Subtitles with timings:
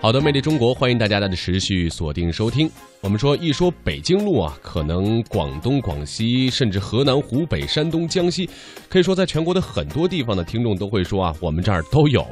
[0.00, 2.70] 好的，魅力中国，欢迎大家的持续锁定收听。
[3.00, 8.48] 我们说，一说北京路啊，可能广东、广西，甚至河南、湖北、山东、江西，
[8.88, 12.24] 可以说在全国的很多地方的听众都会说啊，我们这儿都有。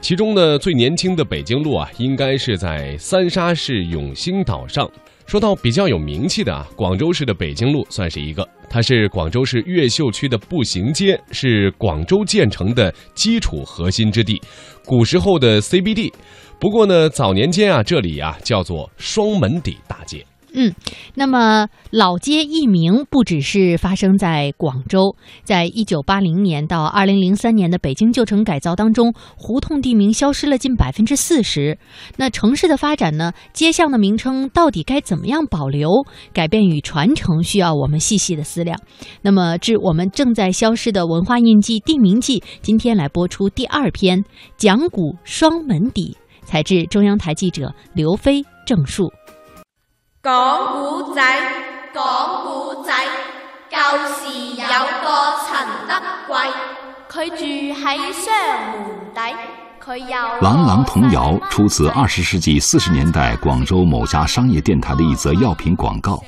[0.00, 4.90] 其中呢，最年轻的北京路啊，应该是在三沙市永兴岛上。
[5.24, 14.38] 说到比较有名气的啊，广州市的北京路算是一个，它是广州市越秀区的步行街，是广州建成的基础核心之地，
[14.84, 16.12] 古时候的 CBD。
[16.58, 20.24] 不过呢，早年间啊，这里啊叫做双门底大街。
[20.56, 20.72] 嗯，
[21.16, 31.76] 那么老街易名不只是发生在广州，在一九八零年到二零零三年的北京旧城改造当中，胡同地名消失了近百分之四十。
[32.16, 35.90] 那城市的发展呢，街巷的名称到底该怎么样保留、
[36.32, 38.78] 改变与传承，需要我们细细的思量。
[39.22, 44.24] 那么，致我们正在消失的文化印记地名记，今天来播出第二篇，
[44.56, 46.16] 讲古双门底。
[46.44, 49.12] 采自中央台记者刘飞郑述。
[50.22, 50.32] 讲
[50.72, 51.22] 古仔，
[51.92, 52.02] 讲
[52.44, 52.92] 古仔，
[53.70, 53.76] 旧
[54.14, 54.66] 时有
[55.02, 55.06] 个
[55.46, 56.36] 陈德贵，
[57.10, 58.34] 佢住喺双
[58.72, 59.36] 门底，
[59.84, 60.40] 佢有。
[60.40, 66.22] 朗朗童谣出自二十世纪四十年代广州某家商业电台的一则药品广告，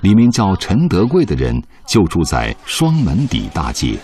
[0.00, 3.98] 里面叫陈德贵的人就住在双门底大街。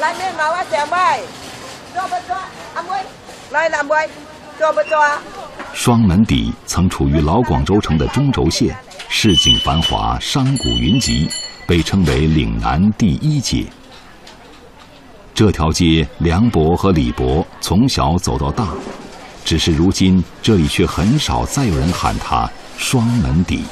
[0.00, 0.96] 来面毛啊，小妹，做不做？
[0.96, 1.22] 阿妹，
[3.50, 3.94] 来阿妹，
[4.58, 4.98] 做不做？
[5.74, 8.74] 双门底曾处于老广州城的中轴线，
[9.10, 11.28] 市井繁华，商贾云集，
[11.66, 13.66] 被称为岭南第一街。
[15.34, 18.68] 这条街，梁博和李博从小走到大，
[19.44, 23.64] 只是如今这里却很少再有人喊它双门底。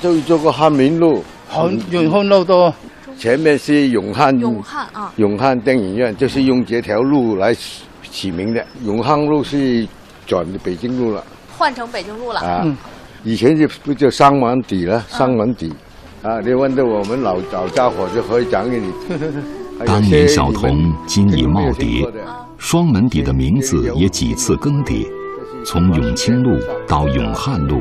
[0.00, 2.72] 就做个汉民路，很永汉路多，
[3.18, 7.54] 前面是永汉永汉啊，永汉电影院，就是用这条路来
[8.02, 8.64] 起名的。
[8.84, 9.86] 永汉路是
[10.26, 11.24] 转的北京路了。
[11.56, 12.64] 换成北京路了啊！
[13.24, 15.72] 以前就不叫双门底了，双门底
[16.22, 16.38] 啊！
[16.40, 18.92] 你问到我们老老家伙就可以讲给你。
[19.86, 22.06] 当年小童，今已耄耋，
[22.58, 25.06] 双门底的名字也几次更迭，
[25.64, 27.80] 从永清路到永汉路，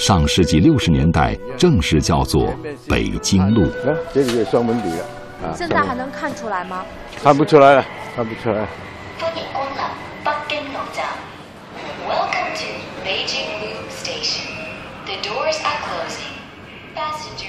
[0.00, 2.50] 上世纪六十年代正式叫做
[2.88, 3.64] 北京路。
[3.86, 5.04] 啊，这里是双门底了
[5.44, 5.52] 啊！
[5.54, 6.82] 现在还能看出来吗？
[7.22, 7.84] 看不出来了，
[8.16, 8.66] 看不出来。
[9.18, 9.76] 欢迎光临
[10.24, 11.04] 北京路站
[12.08, 12.64] ，Welcome to。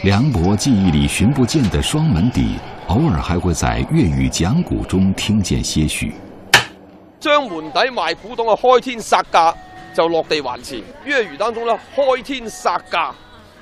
[0.03, 2.57] 梁博记忆里寻不见的双门底，
[2.88, 6.13] 偶尔还会在粤语讲古中听见些许。
[7.17, 9.56] 将门底卖古董啊，开天杀价
[9.94, 10.81] 就落地还钱。
[11.06, 13.13] 粤语当中呢，开天杀价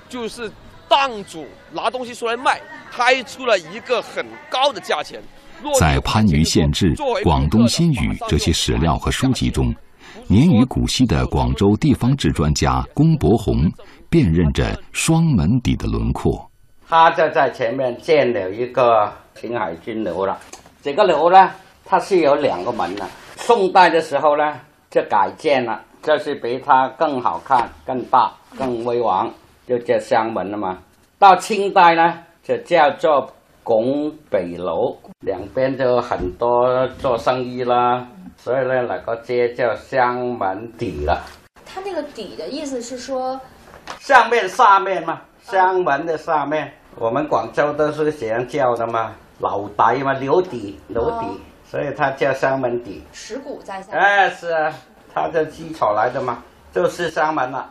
[0.07, 0.51] 就是
[0.87, 2.59] 档主拿东西出来卖，
[2.91, 5.21] 开出了一个很高的价钱。
[5.77, 9.73] 在番禺县志、广东新语这些史料和书籍中。
[10.27, 13.69] 年逾古稀的广州地方志专家龚伯宏
[14.09, 16.49] 辨认着双门底的轮廓。
[16.87, 20.37] 他就在前面建了一个秦海军楼了。
[20.81, 21.51] 这个楼呢，
[21.83, 23.05] 它是有两个门的。
[23.37, 24.59] 宋代的时候呢，
[24.89, 29.31] 就改建了，就是比它更好看、更大、更威王，
[29.67, 30.77] 就叫香门了嘛。
[31.17, 33.29] 到清代呢，就叫做
[33.63, 38.07] 拱北楼，两边就很多做生意啦。
[38.37, 41.21] 所以呢，那个街叫香门底了。
[41.65, 43.39] 它那个底的意思是说，
[43.99, 51.27] 上面、下面嘛，香门的下面，我们广州都是这样叫的嘛，老底嘛，楼底、楼底，
[51.65, 53.03] 所以它叫香门底。
[53.11, 53.91] 石鼓在下。
[53.91, 54.73] 哎，是啊，
[55.13, 56.37] 它的基础来的嘛，
[56.71, 57.67] 就是香门了。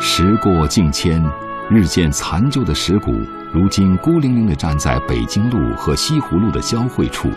[0.00, 1.22] 时过境迁，
[1.68, 3.12] 日渐残旧的石鼓。
[3.52, 7.28] 如今孤零零地站在北京路和西湖路的交汇处，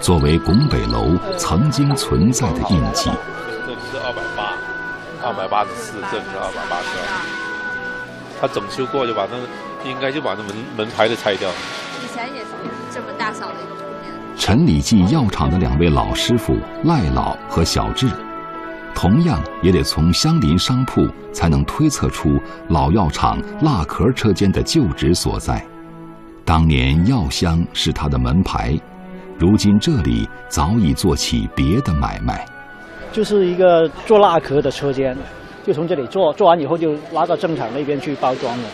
[0.00, 3.10] 作为拱北楼曾经存在的印记。
[3.66, 4.56] 这里是二百八，
[5.22, 7.04] 二百八十四，这里是二百八十二。
[8.40, 11.54] 他整修过就把那应该就把那门门牌都拆掉了。
[12.02, 12.48] 以前也是
[12.90, 13.81] 这么大小的一个。
[14.44, 16.52] 陈李记药厂的两位老师傅
[16.82, 18.08] 赖老和小智。
[18.92, 25.64] 同样也得从相邻商铺才能推测出老药厂蜡壳车间的旧址所在。
[26.44, 28.76] 当年药箱是他的门牌，
[29.38, 32.44] 如今这里早已做起别的买卖。
[33.12, 35.16] 就是一个做蜡壳的车间，
[35.64, 38.64] 就从这里做，做完以后就拉到正厂那边去包装了。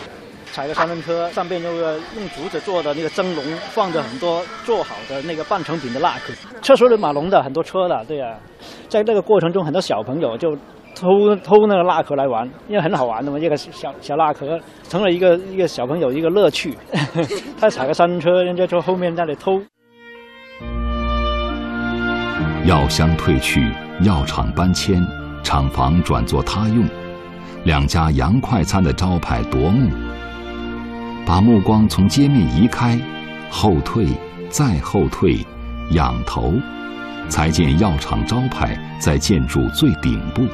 [0.51, 8.35] 踩个三轮车，上边那个用竹子做的那个蒸笼，放着很多做好的那个半成品的蜡壳，车水马龙的，很多车的，对呀。
[8.87, 10.55] 在这个过程中，很多小朋友就
[10.95, 16.75] 偷偷那个蜡壳来玩，因为很好玩的嘛，一个小小蜡壳成了一个一个小朋友一个乐趣。
[17.59, 19.61] 他踩个三轮车，人家从后面那里偷。
[22.65, 25.01] 药香退去，药厂搬迁，
[25.43, 26.85] 厂房转作他用，
[27.63, 29.89] 两家洋快餐的招牌夺目。
[31.29, 32.99] 把目光从街面移开，
[33.51, 34.07] 后退，
[34.49, 35.37] 再后退，
[35.91, 36.51] 仰头，
[37.29, 40.47] 才见药厂招牌在建筑最顶部。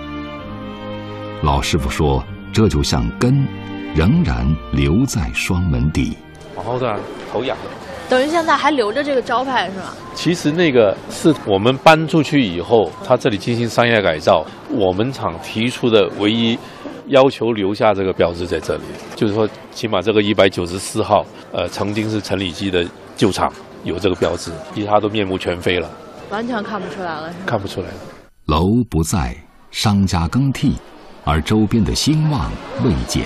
[1.42, 3.48] 老师傅说：“这就像根，
[3.95, 6.18] 仍然留在双门底。”
[6.57, 7.00] 往后转，
[7.31, 7.56] 头仰。
[8.10, 9.86] 等于现在还留着这个招牌是吗？
[10.13, 16.60] 其实那个是我们搬出去以后，他这里进行商业改造，我们厂提出的唯一
[17.07, 18.84] 要求留下这个标志在这里，
[19.16, 22.86] 就是说，起码这个一百九十四号，呃，曾经是陈李济的
[23.16, 23.52] 旧厂，
[23.84, 25.90] 有这个标志，其他都面目全非了，
[26.30, 27.94] 完全看不出来了，看不出来了。
[28.46, 29.36] 楼不在，
[29.72, 30.74] 商家更替，
[31.24, 32.52] 而周边的兴旺
[32.84, 33.25] 未减。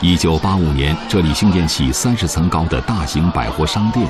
[0.00, 4.06] 一九八五年，这里兴建起三十层高的大型百货商店。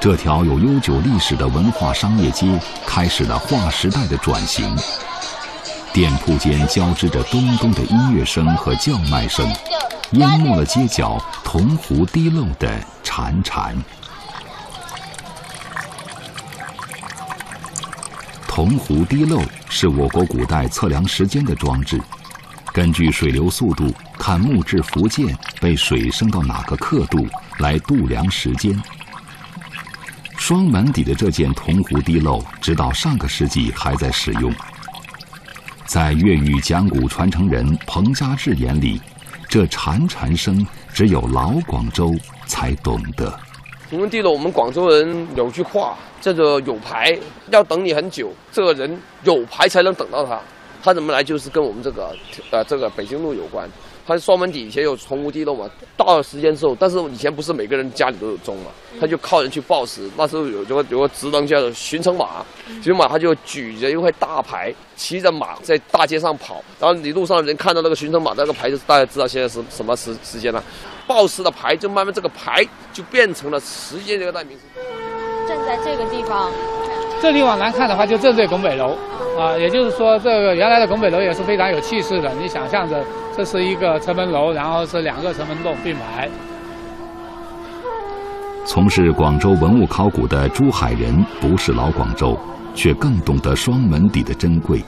[0.00, 4.76] 这条有悠久历史的文化商业街开始了划时代的转型。
[5.92, 9.50] 店铺间交织着咚咚的音乐声和叫卖声，
[10.12, 13.74] 淹没了街角铜壶滴漏的潺潺。
[18.46, 22.00] 铜壶滴漏是我国古代测量时间的装置。
[22.72, 27.26] 根据水流速度，看木质浮件被水升到哪个刻度
[27.58, 28.80] 来度量时间。
[30.46, 34.54] 双门底的这件铜壶滴漏，直到上个世纪还在使用。
[35.86, 39.00] 在粤语讲古传承人彭家志眼里，
[39.48, 40.64] 这潺潺声
[40.94, 42.14] 只有老广州
[42.46, 43.28] 才懂得。
[43.90, 47.18] 铜壶滴漏，我们广州人有句话叫做“有牌
[47.50, 50.40] 要等你很久”，这个人有牌才能等到他。
[50.80, 51.24] 他怎么来？
[51.24, 52.14] 就是跟我们这个，
[52.52, 53.68] 呃，这个北京路有关。
[54.06, 55.68] 它是双门底，以前有铜壶滴漏嘛。
[55.96, 58.70] 到了时间之后，但是以前不是每个人家里都有钟嘛，
[59.00, 60.08] 他就靠人去报时。
[60.16, 62.44] 那时候有有个有个职能叫做巡城马，
[62.82, 66.62] 巡马他就举着一块大牌，骑着马在大街上跑。
[66.78, 70.62] 然后你路上的人看到那个巡城马那个牌子，大家知道现在是什么时时间了。
[71.06, 74.64] 报时的牌就慢慢这个牌就变成了时间这个代名词。
[75.48, 76.50] 站在这个地方，
[77.22, 78.96] 这里往南看的话，就正对拱北楼。
[79.38, 82.32] 啊，也就是说，这个原来的拱北楼也是非常有气势的。
[82.40, 83.04] 你想象着，
[83.36, 86.26] 这是一个城门楼，然后是两个城门洞并排。
[88.64, 92.38] 从事广州文物考古的珠海人不是老广州，
[92.74, 94.82] 却更懂得双门底的珍贵。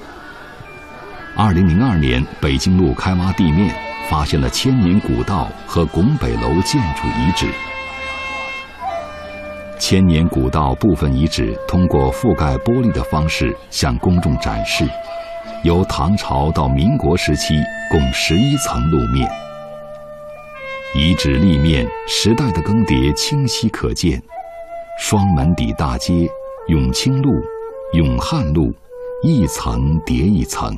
[1.36, 3.72] 二零零二年，北京路开挖地面，
[4.08, 7.46] 发现了千年古道和拱北楼建筑遗址。
[9.78, 14.84] 千年古道部分遗址通过覆盖玻璃的方式向公众展示，
[15.64, 17.54] 由唐朝到民国时期
[17.90, 19.28] 共十一层路面。
[20.94, 24.22] 遗址立面时代的更迭清晰可见，
[24.98, 26.28] 双门底大街、
[26.68, 27.32] 永清路、
[27.92, 28.72] 永汉路，
[29.22, 30.76] 一层叠一层。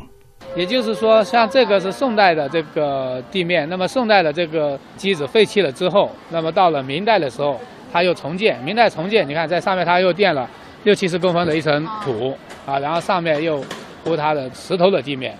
[0.56, 7.61] 也就是说，像这个是宋代的这个地面，那么宋代的这个基子废弃了之后，那么到了明代的时候。
[7.93, 10.49] 它又重建，明代重建，你看在上面它又垫了
[10.85, 12.33] 六七十公分的一层土
[12.65, 13.61] 啊，然后上面又
[14.05, 15.37] 铺它的石头的地面。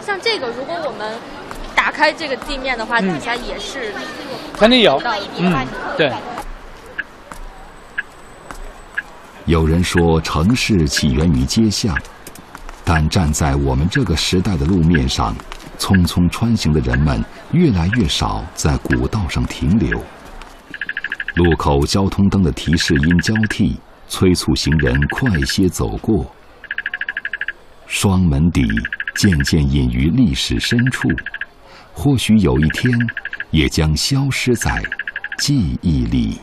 [0.00, 1.16] 像这个，如果我们
[1.74, 3.92] 打开这个地面的话，底下也是
[4.56, 5.00] 肯定有，
[5.38, 6.12] 嗯，对。
[9.46, 11.94] 有人说城市起源于街巷，
[12.84, 15.36] 但站在我们这个时代的路面上，
[15.78, 17.22] 匆匆穿行的人们
[17.52, 20.02] 越来越少在古道上停留。
[21.34, 26.24] 路口交通灯的提示音交替，催促行人快些走过。
[27.86, 28.66] 双门底
[29.14, 31.08] 渐渐隐于历史深处，
[31.92, 32.92] 或许有一天，
[33.50, 34.82] 也将消失在
[35.38, 36.38] 记忆里。